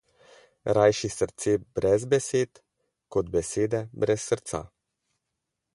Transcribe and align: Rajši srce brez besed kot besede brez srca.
Rajši 0.77 1.09
srce 1.15 1.53
brez 1.79 2.07
besed 2.15 2.63
kot 3.17 3.31
besede 3.37 3.83
brez 4.05 4.21
srca. 4.33 4.65